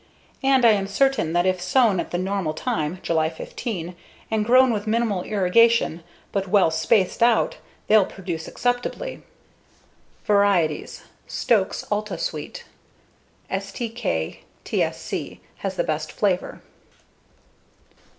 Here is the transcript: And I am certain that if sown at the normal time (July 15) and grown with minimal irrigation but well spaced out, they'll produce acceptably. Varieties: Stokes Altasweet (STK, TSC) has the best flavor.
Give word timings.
And 0.41 0.65
I 0.65 0.71
am 0.71 0.87
certain 0.87 1.33
that 1.33 1.45
if 1.45 1.61
sown 1.61 1.99
at 1.99 2.09
the 2.09 2.17
normal 2.17 2.55
time 2.55 2.97
(July 3.03 3.29
15) 3.29 3.95
and 4.31 4.43
grown 4.43 4.73
with 4.73 4.87
minimal 4.87 5.21
irrigation 5.21 6.01
but 6.31 6.47
well 6.47 6.71
spaced 6.71 7.21
out, 7.21 7.57
they'll 7.85 8.07
produce 8.07 8.47
acceptably. 8.47 9.21
Varieties: 10.25 11.03
Stokes 11.27 11.85
Altasweet 11.91 12.63
(STK, 13.51 14.39
TSC) 14.65 15.37
has 15.57 15.75
the 15.75 15.83
best 15.83 16.11
flavor. 16.11 16.63